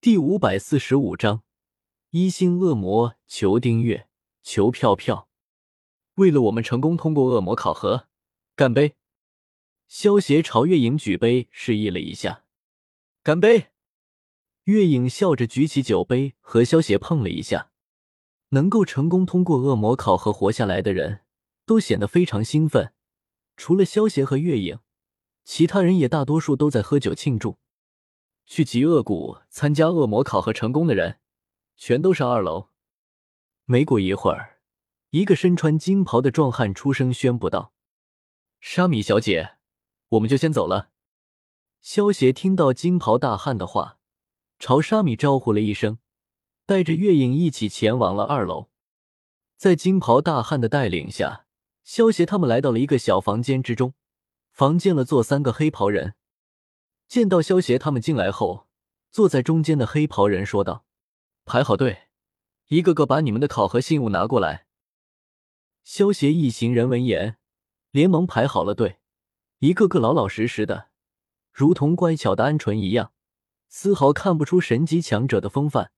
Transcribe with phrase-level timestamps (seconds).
[0.00, 1.42] 第五百四十五章，
[2.10, 4.06] 一星恶魔求订阅，
[4.44, 5.28] 求票票。
[6.14, 8.06] 为了我们成功通过恶魔考核，
[8.54, 8.94] 干杯！
[9.88, 12.44] 萧协朝月影举杯示意了一下，
[13.24, 13.72] 干杯！
[14.64, 17.72] 月影笑着举起酒杯和萧协碰了一下。
[18.50, 21.22] 能够成功通过恶魔考核活下来的人，
[21.66, 22.92] 都显得非常兴奋。
[23.56, 24.78] 除了萧协和月影，
[25.44, 27.58] 其他人也大多数都在喝酒庆祝。
[28.48, 31.20] 去极恶谷参加恶魔考核成功的人，
[31.76, 32.70] 全都上二楼。
[33.66, 34.60] 没过一会儿，
[35.10, 37.74] 一个身穿金袍的壮汉出声宣布道
[38.58, 39.58] ：“沙米小姐，
[40.08, 40.88] 我们就先走了。”
[41.82, 43.98] 萧协听到金袍大汉的话，
[44.58, 45.98] 朝沙米招呼了一声，
[46.64, 48.70] 带着月影一起前往了二楼。
[49.58, 51.44] 在金袍大汉的带领下，
[51.84, 53.92] 萧协他们来到了一个小房间之中，
[54.50, 56.14] 房间了坐三个黑袍人。
[57.08, 58.68] 见到萧协他们进来后，
[59.10, 60.84] 坐在中间的黑袍人说道
[61.46, 62.08] ：“排好队，
[62.66, 64.66] 一个个把你们的考核信物拿过来。”
[65.82, 67.38] 萧协一行人闻言，
[67.90, 68.98] 连忙排好了队，
[69.60, 70.88] 一个个老老实实的，
[71.50, 73.12] 如同乖巧的鹌鹑一样，
[73.68, 75.92] 丝毫看不出神级强者的风范。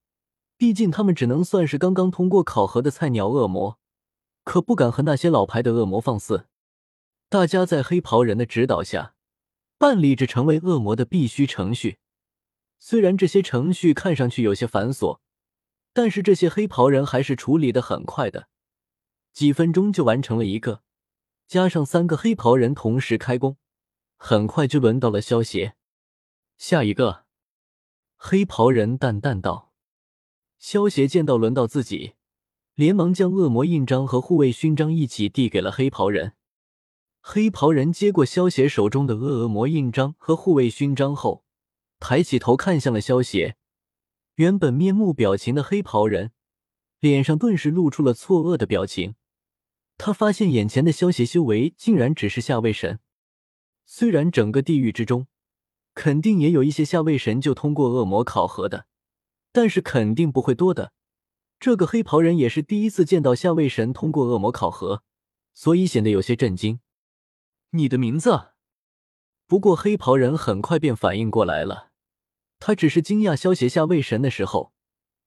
[0.56, 3.80] 毕竟他们只能算是刚刚通过考核的菜鸟恶魔，
[4.44, 6.46] 可不敢和那些老牌的恶魔放肆。
[7.28, 9.14] 大家在黑袍人的指导下。
[9.80, 11.96] 办理着成为恶魔的必须程序，
[12.78, 15.20] 虽然这些程序看上去有些繁琐，
[15.94, 18.48] 但是这些黑袍人还是处理的很快的，
[19.32, 20.82] 几分钟就完成了一个。
[21.48, 23.56] 加上三个黑袍人同时开工，
[24.18, 25.76] 很快就轮到了萧协。
[26.58, 27.24] 下一个，
[28.16, 29.72] 黑袍人淡淡道。
[30.58, 32.16] 萧协见到轮到自己，
[32.74, 36.34] 连忙将恶魔印章和护卫勋章一起递给了黑袍人。
[37.22, 41.44] 黑袍人接过萧协手中的恶恶魔印章和护卫勋章后，
[41.98, 43.56] 抬起头看向了萧协。
[44.36, 46.32] 原本面目表情的黑袍人
[46.98, 49.14] 脸上顿时露出了错愕的表情。
[49.98, 53.00] 他发现眼前的萧协修为竟然只是下位神。
[53.84, 55.26] 虽然整个地狱之中
[55.94, 58.86] 肯定也有一些下位神就通过恶魔考核的，
[59.52, 60.92] 但是肯定不会多的。
[61.60, 65.02] 这个黑袍人也是第一次见到下位神通过恶魔考核，
[65.52, 66.80] 所以显得有些震惊。
[67.70, 68.50] 你的名字？
[69.46, 71.92] 不过黑袍人很快便反应过来了，
[72.58, 74.72] 他只是惊讶萧协下位神的时候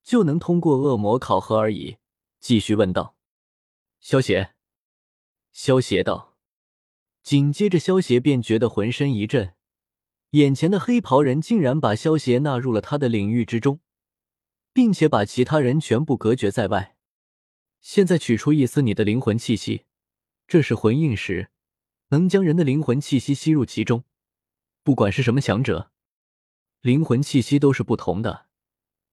[0.03, 1.97] 就能通过恶魔考核而已，
[2.41, 3.15] 继续问道
[4.01, 4.55] ：“萧协。”
[5.53, 6.35] 萧协道。
[7.21, 9.53] 紧接着，萧协便觉得浑身一震，
[10.31, 13.79] 眼前的黑袍人竟然把萧协纳入了他的领域之中，
[14.73, 16.97] 并且把其他人全部隔绝在外。
[17.79, 19.85] 现在取出一丝你的灵魂气息，
[20.45, 21.53] 这是魂印石。
[22.13, 24.03] 能将人的灵魂气息吸入其中，
[24.84, 25.90] 不管是什么强者，
[26.79, 28.46] 灵魂气息都是不同的。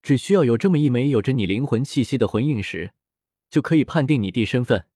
[0.02, 2.92] 只需要有这么一枚有着你灵魂气息的魂印石，
[3.48, 4.86] 就可以判定你弟身份。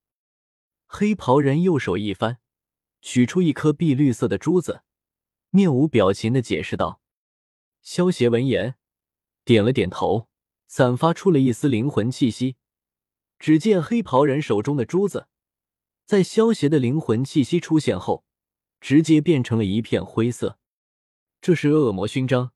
[0.87, 2.41] 黑袍人右手一翻，
[3.01, 4.83] 取出一颗碧绿色的珠子，
[5.49, 7.01] 面无表情的解释道
[7.81, 8.75] ：“萧协闻言，
[9.47, 10.29] 点了点头，
[10.67, 12.57] 散发出了一丝灵魂气息。
[13.39, 15.29] 只见黑袍人手中的珠子。”
[16.07, 18.25] 在萧协的灵魂气息出现后，
[18.81, 20.59] 直接变成了一片灰色。
[21.41, 22.53] 这是恶魔勋章，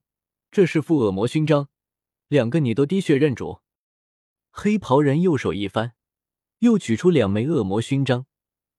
[0.50, 1.68] 这是副恶魔勋章，
[2.28, 3.60] 两个你都滴血认主。
[4.50, 5.94] 黑袍人右手一翻，
[6.58, 8.26] 又取出两枚恶魔勋章，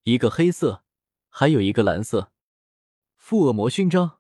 [0.04, 0.84] 一个黑色，
[1.30, 2.32] 还有一个蓝色。
[3.18, 4.20] 副恶魔勋章，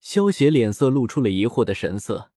[0.00, 2.30] 萧协脸色露出了疑惑的神色。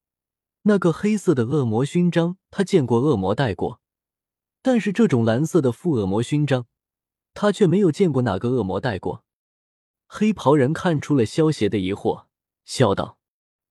[0.64, 3.81] 那个黑色的恶魔勋章，他见过恶魔戴过，
[4.62, 6.68] 但是这种蓝色的副恶魔勋章。
[7.34, 9.24] 他却没有见过哪个恶魔戴过。
[10.08, 12.25] 黑袍人看出了萧协的疑惑，
[12.66, 13.18] 笑道：“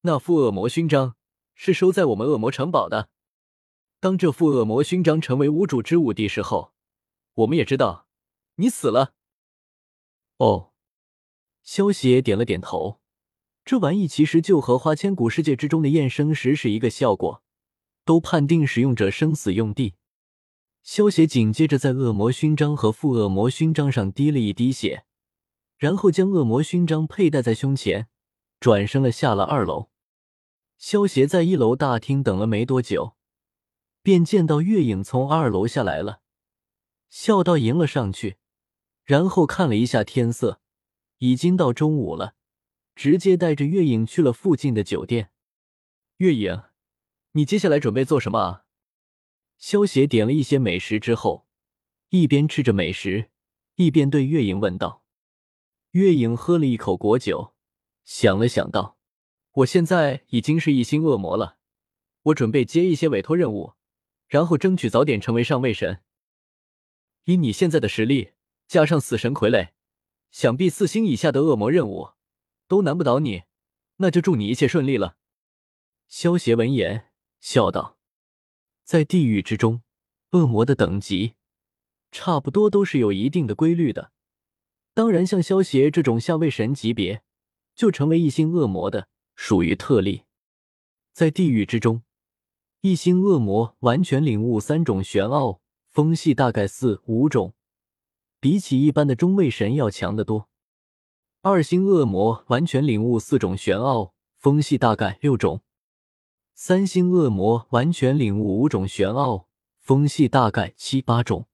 [0.03, 1.17] 那副恶魔勋章
[1.55, 3.11] 是收在我们恶魔城堡的。
[4.01, 6.73] 当这副恶魔勋章成为无主之物地时候，
[7.35, 8.07] 我们也知道
[8.55, 9.15] 你死了。”
[10.39, 10.73] 哦，
[11.63, 13.01] 萧协点了点头。
[13.63, 17.43] 这玩意其实就和花千骨世界之中的验生石是一个效果，
[18.07, 19.95] 都判定使用者生死用地。
[20.83, 25.05] 萧协紧接着在恶魔勋章和副恶魔勋章上滴了一滴血，
[25.77, 28.09] 然后将恶魔勋章佩戴在胸前，
[28.59, 29.91] 转身了下了二楼。
[30.79, 33.15] 萧协在一楼大厅等了没多久，
[34.03, 36.23] 便见到月影从二楼下来了，
[37.11, 38.39] 笑道迎了上去，
[39.05, 40.61] 然后看了一下天色，
[41.19, 42.35] 已经到中午了，
[42.95, 45.31] 直接带着月影去了附近的酒店。
[46.17, 46.63] 月影，
[47.33, 48.65] 你接下来准备做什么啊？
[49.61, 51.47] 萧协点了一些美食之后，
[52.09, 53.31] 一边吃着美食，
[53.75, 55.05] 一边对月影问道
[55.93, 57.55] ：“月影喝了一口果酒，
[58.03, 58.97] 想了想道
[59.53, 61.59] ：‘我现在已经是一星恶魔了，
[62.23, 63.75] 我准备接一些委托任务，
[64.29, 66.03] 然后争取早点成为上位神。
[67.25, 68.31] 以你现在的实力，
[68.67, 69.73] 加上死神傀儡，
[70.31, 72.13] 想必四星以下的恶魔任务
[72.67, 73.43] 都难不倒你。
[73.99, 75.19] 那就祝你一切顺利了。”
[76.09, 77.99] 萧协闻言笑道
[78.91, 79.83] ：“在地狱之中，
[80.33, 81.35] 恶魔的等级
[82.11, 84.11] 差不多都是有一定的规律的。
[84.95, 87.23] 当然，像萧协这种下位神级别，
[87.77, 89.07] 就成为一星恶魔的，
[89.37, 90.25] 属于特例。
[91.13, 92.03] 在地狱之中，
[92.81, 95.61] 一星恶魔完全领悟三种玄奥，
[95.91, 97.55] 风系大概四五种，
[98.41, 100.49] 比起一般的中位神要强得多。
[101.43, 105.63] 二星恶魔完全领悟四种玄奥，风系大概六种。”
[106.63, 109.49] 三星恶魔完全领悟五种玄奥，
[109.79, 111.49] 风系大概七八种。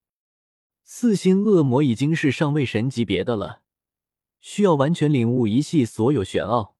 [0.83, 3.61] 四星恶魔已经是上位神级别的了，
[4.41, 6.75] 需要完全领悟一系所有玄奥。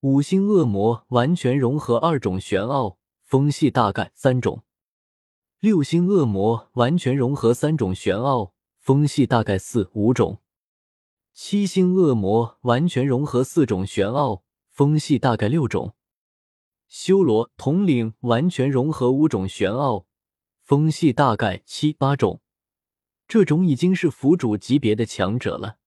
[0.00, 4.62] 五星恶魔完全融合二种玄奥，风系大概三种。
[5.60, 10.40] 六星恶魔完全融合三种玄奥，风系大概四五种。
[11.34, 15.94] 七星恶魔完全融合四种玄奥，风系大概六种。
[16.96, 20.06] 修罗统领完全融合五种玄奥，
[20.62, 22.40] 风系大概七八种，
[23.26, 25.78] 这种已经是府主级别的强者了。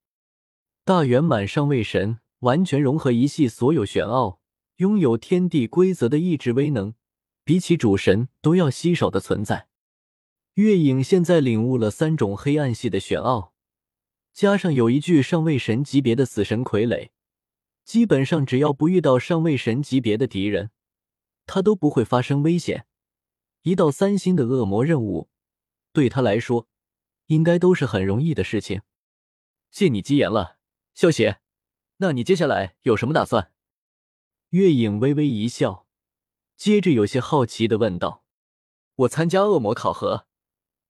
[0.84, 4.42] 大圆满上位神完全融合一系所有玄奥，
[4.76, 6.92] 拥有天地规则的意志威能，
[7.42, 9.68] 比起主神都要稀少的存在。
[10.56, 13.54] 月影现在领悟了三种黑暗系的玄奥，
[14.34, 17.08] 加上有一具上位神级别的死神傀儡，
[17.86, 20.70] 基本上只要不遇到上位神级别的敌人。
[21.48, 22.86] 他都不会发生危险，
[23.62, 25.30] 一到三星的恶魔任务，
[25.92, 26.68] 对他来说
[27.26, 28.82] 应该都是很容易的事情。
[29.70, 30.58] 借你吉言了，
[30.94, 31.40] 萧邪，
[31.96, 33.50] 那你接下来有什么打算？
[34.50, 35.86] 月影微微一笑，
[36.54, 38.24] 接着有些好奇的问道
[38.96, 40.26] ：“我参加恶魔考核，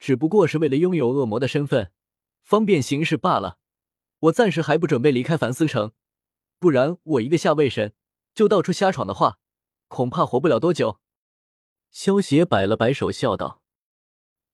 [0.01, 1.93] 只不过是为了拥有恶魔的身份，
[2.43, 3.59] 方便行事罢了。
[4.19, 5.93] 我暂时还不准备离开凡思城，
[6.59, 7.95] 不然我一个下位神
[8.35, 9.39] 就到处瞎闯的话。”
[9.89, 11.01] 恐怕活不了多久。
[11.91, 13.63] 萧邪摆了摆手，笑道：“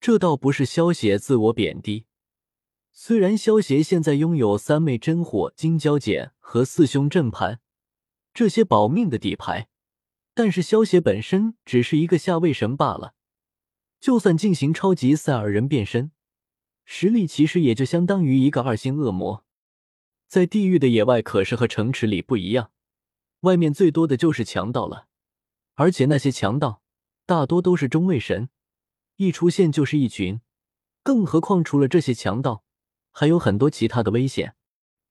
[0.01, 2.07] 这倒不是萧邪自我贬低。
[2.93, 7.61] 虽然萧邪现在拥有三昧真火、金蛟锏和四凶阵盘
[8.33, 9.69] 这些保命的底牌，
[10.33, 13.15] 但是萧邪本身只是一个下位神罢了。
[14.01, 16.13] 就算进行超级赛尔人变身，
[16.85, 19.45] 实力其实也就相当于一个二星恶魔。
[20.29, 22.71] 在地狱的野外，可是和城池里不一样，
[23.41, 25.09] 外面最多的就是强盗了。”
[25.75, 26.83] 而且那些强盗
[27.27, 28.49] 大多都是中位神，
[29.17, 30.41] 一出现就是一群。
[31.03, 32.65] 更何况除了这些强盗，
[33.11, 34.55] 还有很多其他的危险。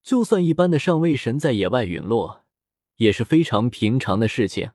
[0.02, 2.44] 就算一般的上位神在野外陨落，
[2.98, 4.72] 也是非常平常的事情。